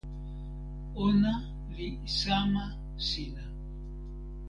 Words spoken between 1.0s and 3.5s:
ona li sama sina.